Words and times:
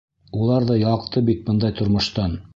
Улар 0.37 0.65
ҙа 0.71 0.77
ялҡты 0.83 1.23
бит 1.29 1.45
бындай 1.51 1.77
тормоштан. 1.83 2.37